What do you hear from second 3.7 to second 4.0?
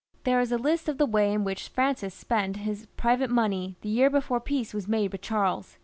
the